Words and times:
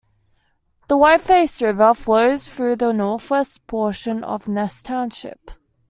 The 0.87 0.97
Whiteface 0.97 1.61
River 1.61 1.93
flows 1.93 2.47
through 2.47 2.77
the 2.77 2.91
northwest 2.91 3.67
portion 3.67 4.23
of 4.23 4.47
Ness 4.47 4.81
Township. 4.81 5.51